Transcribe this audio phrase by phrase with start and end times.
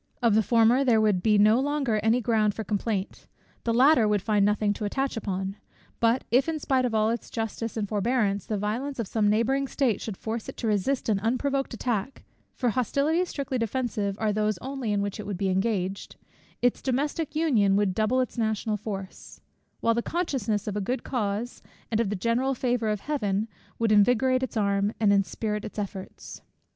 [0.19, 3.27] Of the former there would be no longer any ground for complaint;
[3.65, 5.57] the latter would find nothing to attach upon.
[5.99, 9.67] But if, in spite of all its justice and forbearance, the violence of some neighbouring
[9.67, 12.23] state should force it to resist an unprovoked attack,
[12.55, 16.15] (for hostilities strictly defensive are those only in which it would be engaged)
[16.63, 19.39] its domestic union would double its national force;
[19.81, 21.61] while the consciousness of a good cause,
[21.91, 23.47] and of the general favour of Heaven,
[23.77, 26.41] would invigorate its arm, and inspirit its efforts.